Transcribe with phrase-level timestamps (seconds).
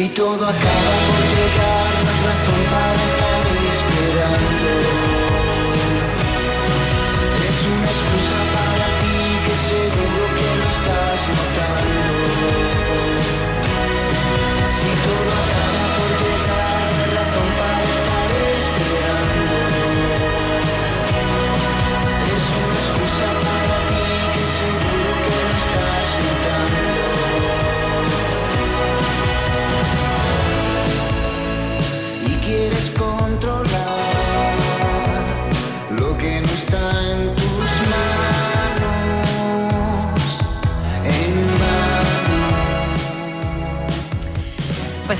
[0.00, 2.59] Si todo acaba por llegar, hay razón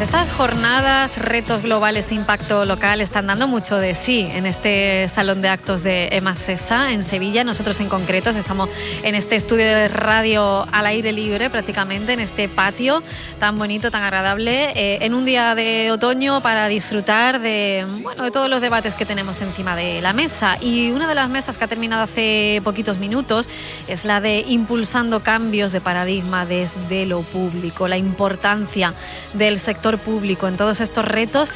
[0.01, 5.43] Pues estas jornadas, retos globales impacto local están dando mucho de sí en este salón
[5.43, 7.45] de actos de Emasesa en Sevilla.
[7.45, 8.71] Nosotros en concreto estamos
[9.03, 13.03] en este estudio de radio al aire libre prácticamente, en este patio
[13.39, 18.31] tan bonito, tan agradable, eh, en un día de otoño para disfrutar de, bueno, de
[18.31, 20.57] todos los debates que tenemos encima de la mesa.
[20.63, 23.51] Y una de las mesas que ha terminado hace poquitos minutos
[23.87, 28.95] es la de impulsando cambios de paradigma desde lo público, la importancia
[29.35, 31.53] del sector público en todos estos retos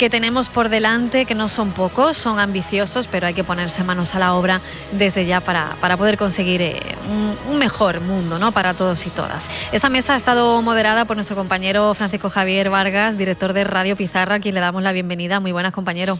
[0.00, 4.14] que tenemos por delante, que no son pocos, son ambiciosos, pero hay que ponerse manos
[4.14, 8.50] a la obra desde ya para, para poder conseguir eh, un, un mejor mundo ¿no?
[8.50, 9.44] para todos y todas.
[9.72, 14.36] Esa mesa ha estado moderada por nuestro compañero Francisco Javier Vargas, director de Radio Pizarra,
[14.36, 15.38] a quien le damos la bienvenida.
[15.38, 16.18] Muy buenas, compañero.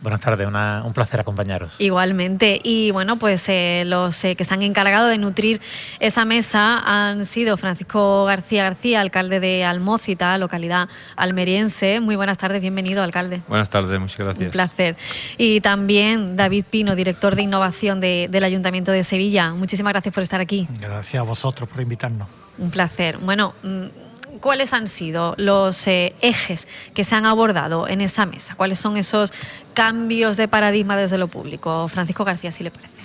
[0.00, 1.74] Buenas tardes, una- un placer acompañaros.
[1.80, 2.60] Igualmente.
[2.62, 5.60] Y bueno, pues eh, los eh, que están encargados de nutrir
[5.98, 12.00] esa mesa han sido Francisco García García, alcalde de Almócita, localidad almeriense.
[12.00, 13.42] Muy buenas tardes, bienvenido, alcalde.
[13.48, 14.46] Buenas tardes, muchas gracias.
[14.46, 14.96] Un placer.
[15.36, 19.52] Y también David Pino, director de innovación de- del Ayuntamiento de Sevilla.
[19.52, 20.68] Muchísimas gracias por estar aquí.
[20.80, 22.28] Gracias a vosotros por invitarnos.
[22.58, 23.18] Un placer.
[23.18, 23.86] Bueno, mm,
[24.40, 28.54] ¿cuáles han sido los eh, ejes que se han abordado en esa mesa?
[28.56, 29.32] ¿Cuáles son esos
[29.74, 31.88] cambios de paradigma desde lo público?
[31.88, 32.98] Francisco García, si le parece.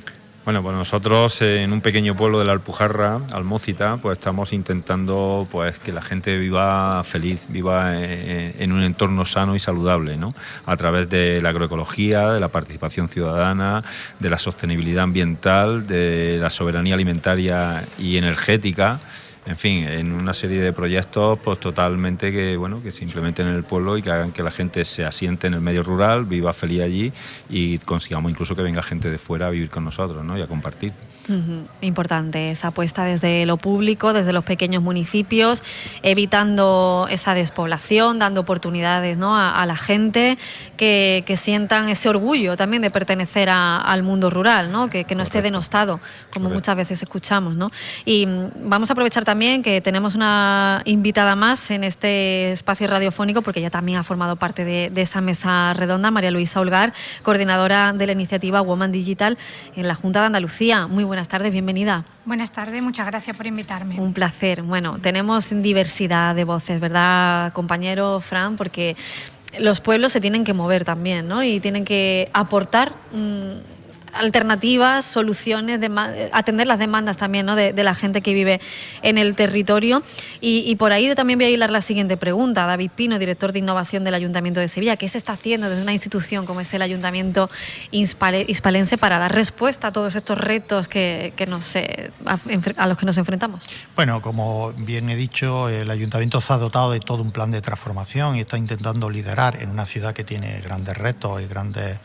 [0.46, 5.48] Bueno, pues nosotros eh, en un pequeño pueblo de la Alpujarra, Almócita, pues estamos intentando
[5.50, 10.34] pues que la gente viva feliz, viva eh, en un entorno sano y saludable, ¿no?
[10.66, 13.86] A través de la agroecología, de la participación ciudadana,
[14.20, 19.00] de la sostenibilidad ambiental, de la soberanía alimentaria y energética.
[19.46, 23.56] En fin, en una serie de proyectos pues totalmente que bueno que se implementen en
[23.56, 26.54] el pueblo y que hagan que la gente se asiente en el medio rural, viva
[26.54, 27.12] feliz allí
[27.50, 30.38] y consigamos incluso que venga gente de fuera a vivir con nosotros ¿no?
[30.38, 30.94] y a compartir.
[31.82, 35.64] Importante esa apuesta desde lo público, desde los pequeños municipios,
[36.02, 39.36] evitando esa despoblación, dando oportunidades ¿no?
[39.38, 40.38] a, a la gente
[40.78, 44.90] que, que sientan ese orgullo también de pertenecer a- al mundo rural, ¿no?
[44.90, 46.00] que, que no esté denostado,
[46.34, 47.56] como muchas veces escuchamos.
[47.56, 47.72] ¿no?
[48.06, 53.42] Y mm, vamos a aprovechar también que tenemos una invitada más en este espacio radiofónico,
[53.42, 57.94] porque ella también ha formado parte de, de esa mesa redonda, María Luisa Holgar, coordinadora
[57.94, 59.38] de la iniciativa Woman Digital
[59.76, 60.88] en la Junta de Andalucía.
[60.88, 62.06] Muy buenas tardes, bienvenida.
[62.26, 64.00] Buenas tardes, muchas gracias por invitarme.
[64.00, 64.64] Un placer.
[64.64, 68.58] Bueno, tenemos diversidad de voces, ¿verdad, compañero Fran?
[68.58, 68.98] Porque
[69.60, 71.44] los pueblos se tienen que mover también, ¿no?
[71.44, 72.94] Y tienen que aportar
[74.14, 75.80] alternativas, soluciones,
[76.32, 77.56] atender las demandas también ¿no?
[77.56, 78.62] de, la gente que vive
[79.02, 80.04] en el territorio.
[80.42, 82.66] Y, por ahí también voy a hilar la siguiente pregunta.
[82.66, 85.94] David Pino, director de innovación del Ayuntamiento de Sevilla, ¿qué se está haciendo desde una
[85.94, 87.50] institución como es el Ayuntamiento
[87.92, 92.12] hispale- hispalense para dar respuesta a todos estos retos que, nos, eh,
[92.78, 93.70] a los que nos enfrentamos?
[93.96, 97.62] Bueno, como bien he dicho, el ayuntamiento se ha dotado de todo un plan de
[97.62, 101.98] transformación y está intentando liderar en una ciudad que tiene grandes retos y grandes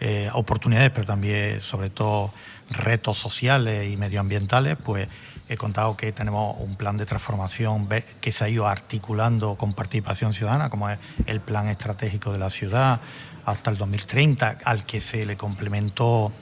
[0.00, 2.32] eh, oportunidades, pero también, sobre todo,
[2.70, 5.08] retos sociales y medioambientales, pues
[5.48, 7.88] he contado que tenemos un plan de transformación
[8.20, 12.50] que se ha ido articulando con participación ciudadana, como es el plan estratégico de la
[12.50, 13.00] ciudad
[13.44, 16.32] hasta el 2030, al que se le complementó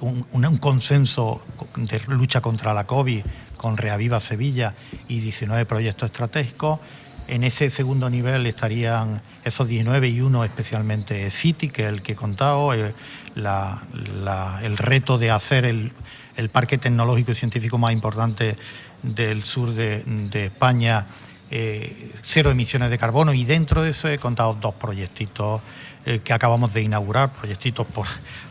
[0.00, 1.44] un consenso
[1.76, 3.24] de lucha contra la COVID
[3.56, 4.74] con Reaviva Sevilla
[5.08, 6.80] y 19 proyectos estratégicos.
[7.28, 12.12] En ese segundo nivel estarían esos 19 y uno especialmente City, que es el que
[12.12, 12.94] he contado, eh,
[13.34, 13.82] la-
[14.24, 15.92] la- el reto de hacer el,
[16.36, 18.56] el parque tecnológico y científico más importante
[19.02, 21.06] del sur de, de España,
[21.50, 25.60] eh, cero emisiones de carbono, y dentro de eso he contado dos proyectitos
[26.06, 28.06] eh, que acabamos de inaugurar, proyectitos por,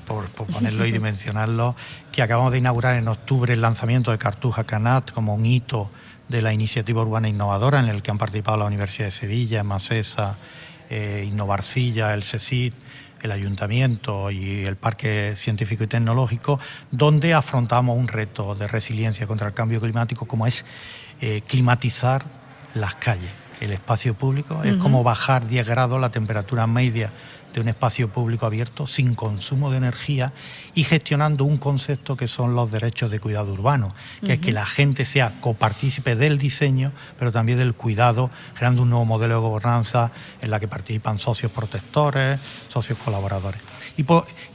[0.05, 1.75] por, por ponerlo y dimensionarlo,
[2.11, 5.89] que acabamos de inaugurar en octubre el lanzamiento de Cartuja Canat como un hito
[6.27, 10.37] de la iniciativa urbana innovadora en el que han participado la Universidad de Sevilla, Masesa,
[10.89, 12.73] eh, Innovarcilla, el CECIT,
[13.21, 16.59] el Ayuntamiento y el Parque Científico y Tecnológico,
[16.91, 20.65] donde afrontamos un reto de resiliencia contra el cambio climático como es
[21.21, 22.25] eh, climatizar
[22.73, 23.31] las calles.
[23.59, 27.11] el espacio público, es como bajar 10 grados la temperatura media
[27.57, 30.31] de un espacio público abierto sin consumo de energía
[30.75, 34.67] y gestionando un concepto que son los derechos de cuidado urbano, que es que la
[34.67, 40.11] gente sea copartícipe del diseño, pero también del cuidado, generando un nuevo modelo de gobernanza
[40.39, 43.59] en la que participan socios protectores, socios colaboradores.
[43.97, 44.05] Y,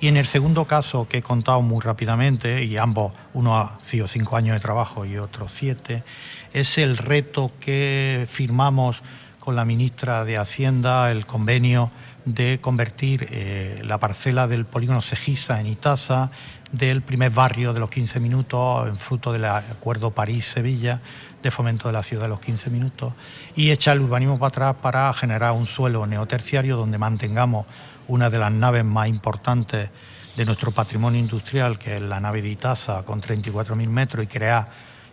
[0.01, 4.07] y, en el segundo caso que he contado muy rápidamente, y ambos, uno ha sido
[4.07, 6.05] cinco años de trabajo y otro siete,
[6.53, 9.03] es el reto que firmamos
[9.41, 11.91] con la ministra de Hacienda, el convenio
[12.25, 16.31] de convertir eh, la parcela del polígono Sejisa en Itasa,
[16.71, 21.01] del primer barrio de los 15 minutos, en fruto del acuerdo París-Sevilla,
[21.43, 23.13] de fomento de la ciudad de los 15 minutos,
[23.57, 27.67] y echar el urbanismo para atrás para generar un suelo neoterciario donde mantengamos
[28.09, 29.91] una de las naves más importantes
[30.37, 34.71] de nuestro patrimonio industrial, que es la nave de Itasa, con 34.000 metros, y crear,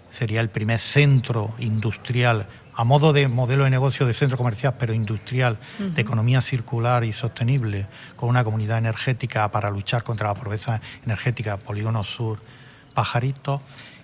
[0.10, 2.48] sería el primer centro industrial
[2.80, 7.12] a modo de modelo de negocio de centro comercial, pero industrial, de economía circular y
[7.12, 12.40] sostenible, con una comunidad energética para luchar contra la pobreza energética, Polígono Sur,
[12.94, 13.62] Pajarito,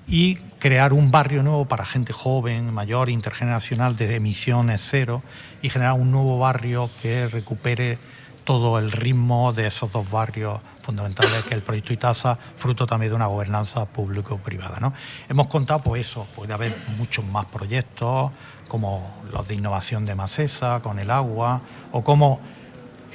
[0.09, 5.23] y crear un barrio nuevo para gente joven, mayor, intergeneracional, de emisiones cero,
[5.61, 7.97] y generar un nuevo barrio que recupere
[8.43, 13.15] todo el ritmo de esos dos barrios fundamentales que el proyecto ITASA, fruto también de
[13.15, 14.79] una gobernanza público-privada.
[14.79, 14.93] ¿no?
[15.29, 18.31] Hemos contado, pues eso, puede haber muchos más proyectos,
[18.75, 21.61] como los de innovación de Macesa, con el agua,
[21.93, 22.41] o como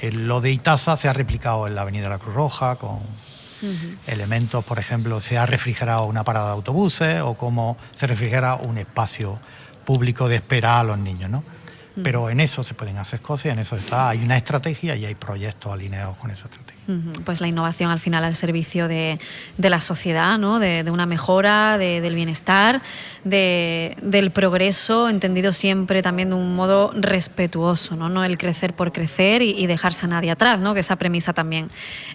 [0.00, 3.00] lo de Itasa se ha replicado en la Avenida de la Cruz Roja, con
[4.06, 8.78] elementos, por ejemplo, se ha refrigerado una parada de autobuses, o como se refrigera un
[8.78, 9.38] espacio
[9.84, 11.44] público de espera a los niños, ¿no?
[12.02, 15.14] Pero en eso se pueden hacer cosas, en eso está, hay una estrategia y hay
[15.14, 16.79] proyectos alineados con esa estrategia.
[17.24, 19.18] Pues la innovación al final al servicio de,
[19.58, 20.58] la sociedad, ¿no?
[20.58, 22.82] de, una mejora, del bienestar,
[23.24, 29.42] del progreso, entendido siempre también de un modo respetuoso, no, no el crecer por crecer
[29.42, 30.74] y, dejarse a nadie atrás, ¿no?
[30.74, 31.68] que esa premisa también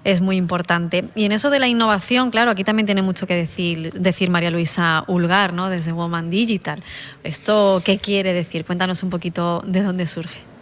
[0.03, 1.05] es muy importante.
[1.15, 4.51] Y en eso de la innovación, claro, aquí también tiene mucho que decir, decir María
[4.51, 5.69] Luisa Ulgar, ¿no?
[5.69, 6.83] desde Woman Digital.
[7.23, 8.65] ¿Esto qué quiere decir?
[8.65, 10.54] Cuéntanos un poquito de dónde surge.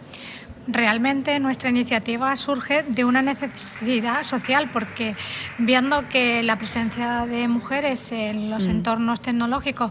[0.66, 5.14] Realmente nuestra iniciativa surge de una necesidad social porque
[5.58, 8.70] viendo que la presencia de mujeres en los mm.
[8.70, 9.90] entornos tecnológicos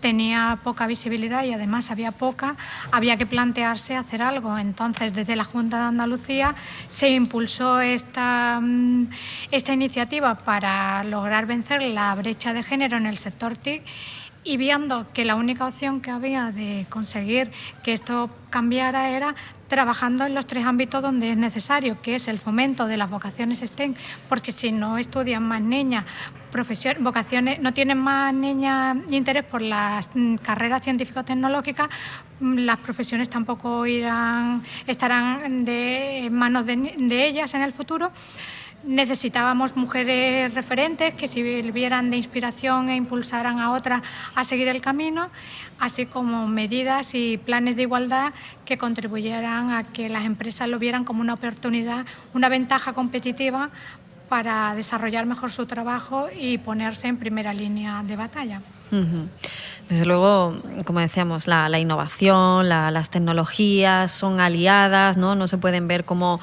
[0.00, 2.56] tenía poca visibilidad y además había poca,
[2.90, 4.56] había que plantearse hacer algo.
[4.58, 6.54] Entonces, desde la Junta de Andalucía
[6.90, 9.08] se impulsó esta, mm,
[9.50, 13.82] esta iniciativa para lograr vencer la brecha de género en el sector TIC
[14.44, 17.50] y viendo que la única opción que había de conseguir
[17.82, 19.34] que esto cambiara era
[19.68, 23.60] trabajando en los tres ámbitos donde es necesario, que es el fomento de las vocaciones
[23.60, 23.94] STEM,
[24.28, 26.04] porque si no estudian más niñas,
[27.00, 31.88] vocaciones, no tienen más niñas interés por las mm, carreras científico-tecnológicas,
[32.40, 38.12] mm, las profesiones tampoco irán, estarán de manos de ellas en el futuro
[38.86, 44.02] necesitábamos mujeres referentes que sirvieran de inspiración e impulsaran a otras
[44.34, 45.30] a seguir el camino,
[45.78, 48.32] así como medidas y planes de igualdad
[48.64, 53.70] que contribuyeran a que las empresas lo vieran como una oportunidad, una ventaja competitiva
[54.28, 58.62] para desarrollar mejor su trabajo y ponerse en primera línea de batalla.
[59.88, 65.34] Desde luego, como decíamos, la, innovación, las tecnologías son aliadas, ¿no?
[65.34, 66.40] no se pueden ver como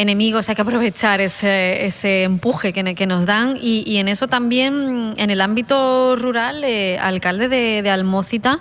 [0.00, 5.14] enemigos, hay que aprovechar ese, ese empuje que, que, nos dan y, en eso también,
[5.16, 8.60] en el ámbito rural, eh, alcalde de, de Almócita,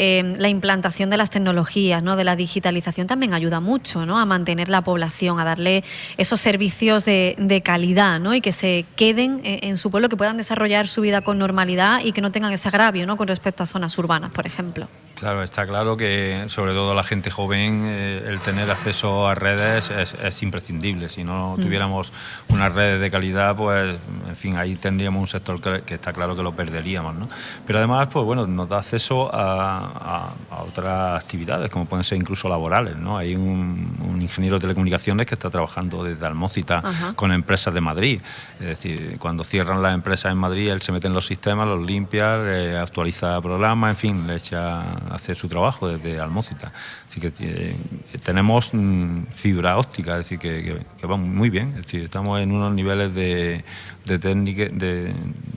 [0.00, 2.14] eh, la implantación de las tecnologías, ¿no?
[2.14, 4.18] de la digitalización también ayuda mucho ¿no?
[4.18, 5.82] a mantener la población, a darle
[6.16, 8.32] esos servicios de, de calidad ¿no?
[8.32, 12.00] y que se queden eh, en su pueblo, que puedan desarrollar su vida con normalidad
[12.04, 13.16] y que no tengan ese agravio ¿no?
[13.16, 14.88] con respecto a zonas urbanas, por ejemplo.
[15.18, 19.90] Claro, está claro que sobre todo la gente joven eh, el tener acceso a redes
[19.90, 21.08] es, imprescindible.
[21.08, 21.60] Si no mm.
[21.60, 22.12] tuviéramos
[22.48, 23.96] unas redes de calidad, pues
[24.28, 27.16] en fin, ahí tendríamos un sector que, está claro que lo perderíamos.
[27.16, 27.28] ¿no?
[27.66, 30.34] Pero además, pues bueno, nos da acceso a,
[30.68, 32.96] otras actividades, como pueden ser incluso laborales.
[32.96, 33.18] ¿no?
[33.18, 36.82] Hay un, ingeniero de telecomunicaciones que está trabajando desde Almócita
[37.16, 38.20] con empresas de Madrid.
[38.60, 41.84] Es decir, cuando cierran las empresas en Madrid, él se mete en los sistemas, los
[41.84, 46.72] limpia, actualiza programas, en fin, le echa hacer su trabajo desde Almócita.
[47.06, 47.76] Así que eh,
[48.22, 51.70] tenemos mm, fibra óptica, es decir, que, que, va muy bien.
[51.70, 53.64] Es decir, estamos en unos niveles de,
[54.04, 55.14] de, técnica, de,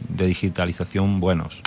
[0.10, 1.62] digitalización buenos.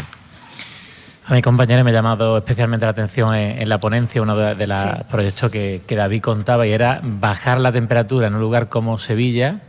[1.27, 4.79] A mi compañera me ha llamado especialmente la atención en, la ponencia uno de, los
[5.11, 9.61] proyectos que, que, David contaba y era bajar la temperatura en un lugar como Sevilla,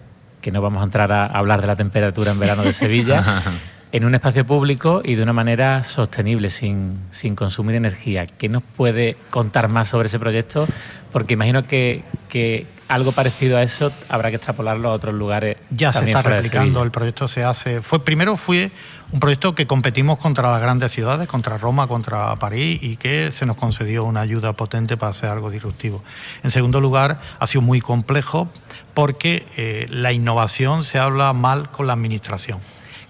[0.41, 3.41] que no vamos a entrar a hablar de la temperatura en verano de Sevilla,
[3.95, 8.27] en un espacio público y de una manera sostenible, sin, sin consumir energía.
[8.27, 10.67] ¿Qué nos puede contar más sobre ese proyecto?
[11.13, 15.55] Porque imagino que, que algo parecido a eso habrá que extrapolarlo a otros lugares.
[15.69, 17.79] Ya se está replicando, el proyecto se hace.
[17.79, 18.69] Fue primero fue
[19.13, 23.45] un proyecto que competimos contra las grandes ciudades, contra Roma, contra París, y que se
[23.45, 26.03] nos concedió una ayuda potente para hacer algo disruptivo.
[26.43, 28.49] En segundo lugar, ha sido muy complejo
[28.93, 32.59] porque eh, la innovación se habla mal con la administración.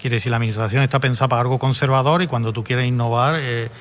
[0.05, 3.71] Quiere decir, la administración está pensada para algo conservador y cuando tú quieres innovar, eh,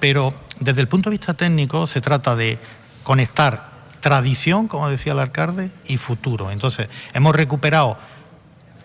[0.00, 2.58] pero desde el punto de vista técnico se trata de
[3.02, 3.68] conectar
[4.00, 6.50] tradición, como decía el alcalde, y futuro.
[6.50, 7.98] Entonces, hemos recuperado,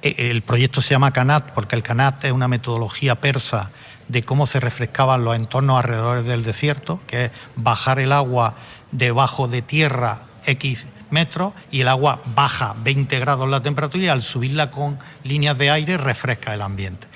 [0.02, 3.70] eh, el proyecto se llama Canat, porque el Canat es una metodología persa
[4.10, 8.56] de cómo se refrescaban los entornos alrededor del desierto, que es bajar el agua
[8.92, 14.22] debajo de tierra X metros y el agua baja 20 grados la temperatura y al
[14.22, 17.08] subirla con líneas de aire refresca el ambiente.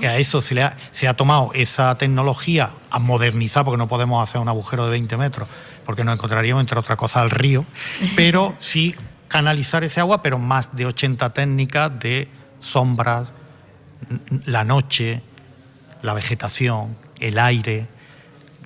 [0.00, 3.88] Y a eso se, le ha, se ha tomado esa tecnología a modernizar, porque no
[3.88, 5.48] podemos hacer un agujero de 20 metros,
[5.86, 7.64] porque nos encontraríamos, entre otras cosas, al río,
[8.16, 8.94] pero sí
[9.28, 12.28] canalizar ese agua, pero más de 80 técnicas de
[12.60, 13.28] sombras,
[14.44, 15.22] la noche,
[16.02, 17.88] la vegetación, el aire,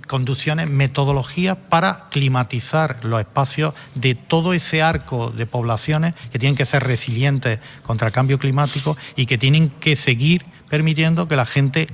[0.07, 6.65] conducciones, metodologías para climatizar los espacios de todo ese arco de poblaciones que tienen que
[6.65, 11.89] ser resilientes contra el cambio climático y que tienen que seguir permitiendo que la gente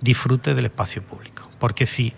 [0.00, 1.48] disfrute del espacio público.
[1.58, 2.12] Porque si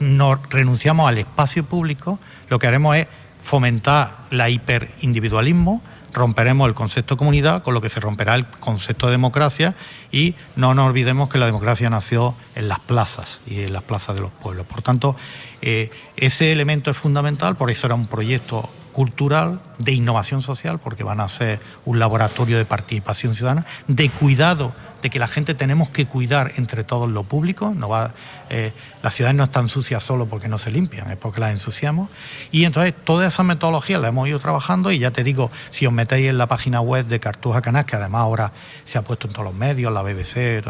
[0.00, 2.18] no renunciamos al espacio público,
[2.48, 3.06] lo que haremos es
[3.40, 9.06] fomentar la hiperindividualismo, romperemos el concepto de comunidad, con lo que se romperá el concepto
[9.06, 9.74] de democracia
[10.10, 14.14] y no nos olvidemos que la democracia nació en las plazas y en las plazas
[14.14, 14.66] de los pueblos.
[14.66, 15.16] Por tanto,
[15.62, 21.04] eh, ese elemento es fundamental, por eso era un proyecto cultural, de innovación social, porque
[21.04, 25.88] van a ser un laboratorio de participación ciudadana, de cuidado de que la gente tenemos
[25.88, 28.12] que cuidar entre todos lo público, no va,
[28.50, 32.10] eh, las ciudades no están sucias solo porque no se limpian, es porque las ensuciamos.
[32.50, 35.92] Y entonces toda esa metodología la hemos ido trabajando y ya te digo, si os
[35.92, 38.52] metéis en la página web de Cartuja Canal, que además ahora
[38.84, 40.60] se ha puesto en todos los medios, la BBC,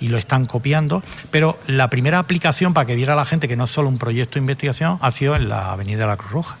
[0.00, 3.56] y, y lo están copiando, pero la primera aplicación para que viera la gente que
[3.56, 6.30] no es solo un proyecto de investigación ha sido en la Avenida de la Cruz
[6.30, 6.56] Roja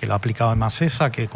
[0.00, 1.28] que lo ha aplicado en Macesa, que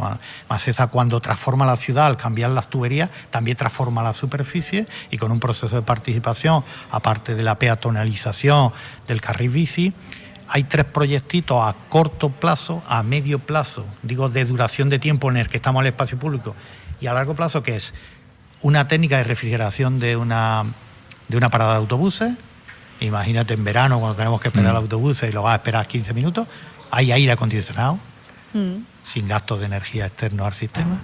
[0.48, 5.30] Macesa cuando transforma la ciudad al cambiar las tuberías, también transforma la superficie y con
[5.30, 8.72] un proceso de participación, aparte de la peatonalización
[9.06, 9.92] del carril bici,
[10.48, 15.36] hay tres proyectitos a corto plazo, a medio plazo, digo de duración de tiempo en
[15.36, 16.54] el que estamos en el espacio público,
[17.00, 17.92] y a largo plazo, que es
[18.62, 20.64] una técnica de refrigeración de una,
[21.28, 22.32] de una parada de autobuses.
[23.00, 24.84] Imagínate en verano cuando tenemos que esperar el mm.
[24.84, 26.46] autobús y lo vas a esperar 15 minutos,
[26.90, 27.98] hay aire acondicionado,
[28.54, 28.86] Mm.
[29.02, 31.00] sin gastos de energía externos al sistema.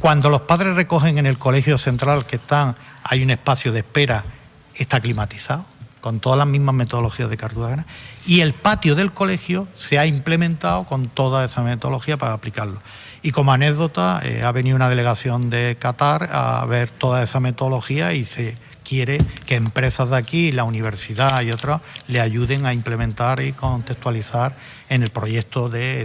[0.00, 4.24] Cuando los padres recogen en el colegio central que están, hay un espacio de espera,
[4.74, 5.64] está climatizado,
[6.00, 7.86] con todas las mismas metodologías de Cartagena,
[8.26, 12.80] y el patio del colegio se ha implementado con toda esa metodología para aplicarlo.
[13.22, 18.12] Y como anécdota, eh, ha venido una delegación de Qatar a ver toda esa metodología
[18.14, 23.40] y se quiere que empresas de aquí, la universidad y otras, le ayuden a implementar
[23.40, 24.56] y contextualizar
[24.88, 26.00] en el proyecto de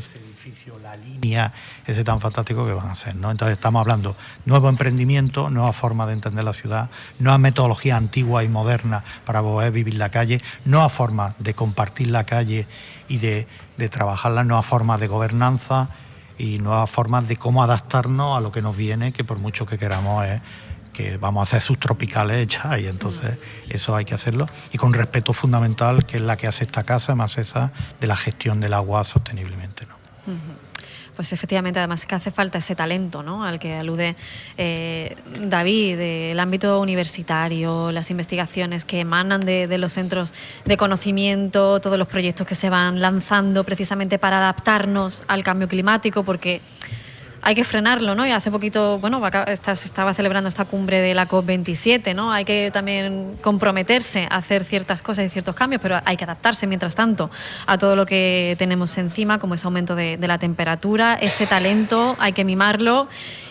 [0.82, 1.54] la línea,
[1.88, 3.16] ese tan fantástico que van a hacer.
[3.16, 3.32] ¿no?
[3.32, 8.48] Entonces estamos hablando nuevo emprendimiento, nueva forma de entender la ciudad, nueva metodología antigua y
[8.48, 12.68] moderna para poder vivir la calle, nueva forma de compartir la calle
[13.08, 13.48] y de,
[13.78, 15.90] de trabajarla, nueva forma de gobernanza
[16.38, 19.80] y nuevas formas de cómo adaptarnos a lo que nos viene, que por mucho que
[19.80, 20.42] queramos es
[20.94, 23.38] que vamos a hacer subtropicales ya y entonces
[23.70, 27.16] eso hay que hacerlo y con respeto fundamental que es la que hace esta casa
[27.16, 29.86] más esa de la gestión del agua sosteniblemente.
[29.86, 30.05] ¿no?
[31.15, 33.46] Pues efectivamente, además que hace falta ese talento ¿no?
[33.46, 34.15] al que alude
[34.58, 40.34] eh, David, del ámbito universitario, las investigaciones que emanan de, los centros
[40.65, 46.24] de conocimiento, todos los proyectos que se van lanzando precisamente para adaptarnos al cambio climático,
[46.24, 46.62] porque
[47.46, 48.25] hay que frenarlo, ¿no?
[48.25, 49.22] Y hace poquito, bueno,
[49.56, 52.32] se estaba celebrando esta cumbre de la COP27, ¿no?
[52.32, 56.66] Hay que también comprometerse a hacer ciertas cosas y ciertos cambios, pero hay que adaptarse,
[56.66, 57.30] mientras tanto,
[57.68, 62.16] a todo lo que tenemos encima, como ese aumento de, de la temperatura, ese talento,
[62.18, 63.08] hay que mimarlo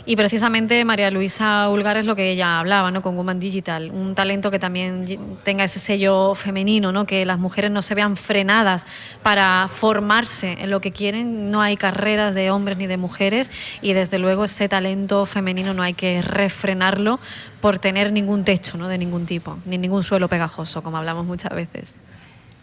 [0.07, 3.01] y precisamente María Luisa Ulgar es lo que ella hablaba, ¿no?
[3.01, 7.07] Con Woman Digital, un talento que también tenga ese sello femenino, ¿no?
[7.07, 8.85] Que las mujeres no se vean frenadas
[9.23, 11.51] para formarse en lo que quieren.
[11.51, 13.51] No hay carreras de hombres ni de mujeres
[13.85, 17.21] y desde luego ese talento femenino no hay que refrenarlo
[17.61, 18.89] por tener ningún techo, ¿no?
[18.89, 21.95] De ningún tipo, ni ningún suelo pegajoso, como hablamos muchas veces.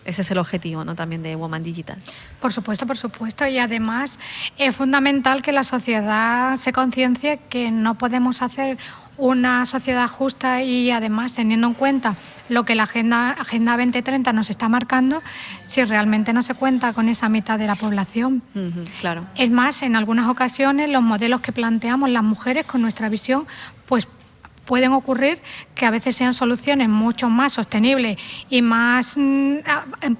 [0.03, 0.95] Ese es el objetivo ¿no?
[0.95, 1.99] también de Woman Digital.
[2.39, 3.45] Por supuesto, por supuesto.
[3.45, 4.17] Y además
[4.57, 8.79] es fundamental que la sociedad se conciencie que no podemos hacer
[9.21, 12.15] una sociedad justa y además teniendo en cuenta
[12.49, 15.21] lo que la Agenda, Agenda 2030 nos está marcando,
[15.61, 18.41] si realmente no se cuenta con esa mitad de la población.
[18.99, 19.27] Claro.
[19.35, 23.45] Es más, en algunas ocasiones los modelos que planteamos las mujeres con nuestra visión,
[23.85, 24.07] pues
[24.71, 25.41] pueden ocurrir
[25.75, 28.17] que a veces sean soluciones mucho más sostenibles
[28.49, 29.57] y más, mm,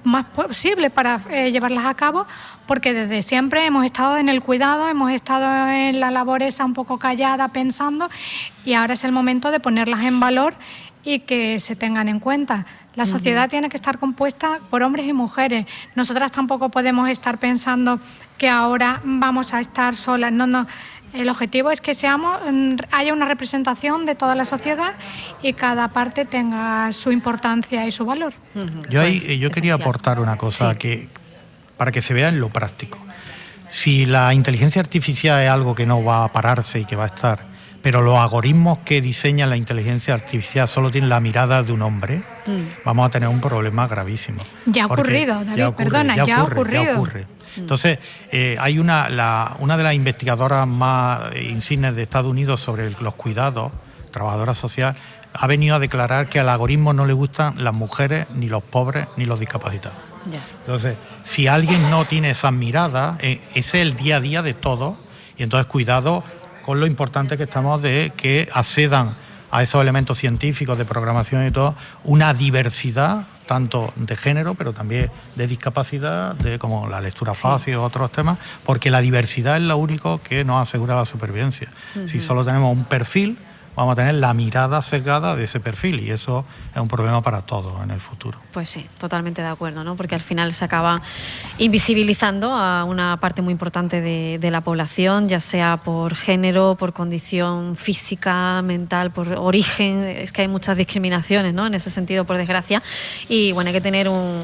[0.04, 2.26] más posibles para eh, llevarlas a cabo,
[2.66, 6.74] porque desde siempre hemos estado en el cuidado, hemos estado en la labor esa un
[6.74, 8.10] poco callada pensando
[8.66, 10.52] y ahora es el momento de ponerlas en valor
[11.02, 12.66] y que se tengan en cuenta.
[12.94, 15.64] La sociedad tiene que estar compuesta por hombres y mujeres.
[15.94, 18.00] Nosotras tampoco podemos estar pensando
[18.36, 20.30] que ahora vamos a estar solas.
[20.30, 20.66] No, no.
[21.12, 24.94] El objetivo es que seamos, mm, haya una representación de toda la sociedad
[25.42, 28.32] y cada parte tenga su importancia y su valor.
[28.88, 30.78] Yo, ahí, pues, eh, yo quería aportar una cosa Sí.
[30.78, 31.08] que
[31.76, 32.98] para que se vea en lo práctico.
[33.68, 37.06] Si la inteligencia artificial es algo que no va a pararse y que va a
[37.08, 37.44] estar,
[37.82, 42.22] pero los algoritmos que diseña la inteligencia artificial solo tienen la mirada de un hombre,
[42.46, 42.84] Mm.
[42.84, 44.42] vamos a tener un problema gravísimo.
[44.66, 46.94] Ya ha ocurrido, David, perdona, ya ha ocurrido.
[46.94, 47.26] ocurre.
[47.56, 47.98] Entonces,
[48.30, 53.14] eh, hay una, la- una de las investigadoras más insignes de Estados Unidos sobre los
[53.14, 53.72] cuidados,
[54.10, 54.96] trabajadora social,
[55.34, 59.06] ha venido a declarar que al algoritmo no le gustan las mujeres, ni los pobres,
[59.16, 59.96] ni los discapacitados.
[60.30, 60.40] Ya.
[60.60, 64.54] Entonces, si alguien no tiene esas miradas, eh, ese es el día a día de
[64.54, 64.96] todos,
[65.36, 66.22] y entonces cuidado
[66.64, 69.14] con lo importante que estamos de que accedan
[69.50, 75.10] a esos elementos científicos de programación y todo, una diversidad tanto de género, pero también
[75.36, 79.76] de discapacidad, de como la lectura fácil o otros temas, porque la diversidad es lo
[79.76, 81.68] único que nos asegura la supervivencia.
[82.06, 83.36] Si solo tenemos un perfil,
[83.76, 87.42] vamos a tener la mirada sesgada de ese perfil y eso es un problema para
[87.42, 88.38] todos en el futuro.
[88.52, 89.96] Pues sí, totalmente de acuerdo, ¿no?
[89.96, 91.00] Porque al final se acaba
[91.58, 96.92] invisibilizando a una parte muy importante de, de la población, ya sea por género, por
[96.92, 100.02] condición física, mental, por origen.
[100.04, 101.66] Es que hay muchas discriminaciones, ¿no?
[101.66, 102.82] En ese sentido, por desgracia.
[103.28, 104.42] Y bueno, hay que tener un-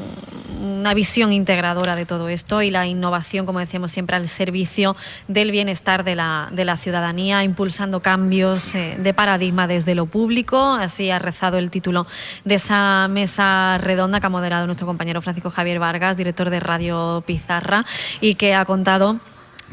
[0.61, 4.95] una visión integradora de todo esto y la innovación, como decíamos siempre, al servicio
[5.27, 10.75] del bienestar de la, de la ciudadanía, impulsando cambios eh, de paradigma desde lo público.
[10.75, 12.07] Así ha rezado el título
[12.45, 17.21] de esa mesa redonda que ha moderado nuestro compañero Francisco Javier Vargas, director de Radio
[17.27, 17.85] Pizarra,
[18.21, 19.19] y que ha contado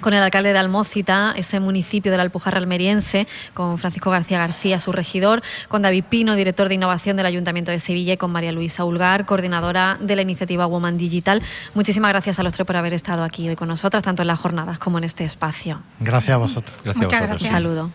[0.01, 4.81] con el alcalde de Almócita, ese municipio de la Alpujarra almeriense, con Francisco García García,
[4.81, 8.51] su regidor, con David Pino, director de innovación del Ayuntamiento de Sevilla, y con María
[8.51, 11.41] Luisa Ulgar, coordinadora de la iniciativa Woman Digital.
[11.73, 14.41] Muchísimas gracias a los tres por haber estado aquí hoy con nosotras, tanto en las
[14.41, 15.83] jornadas como en este espacio.
[16.01, 16.77] Gracias a vosotros.
[16.83, 17.43] Gracias Muchas a vosotros.
[17.43, 17.63] Un Gracias.
[17.63, 17.91] saludo.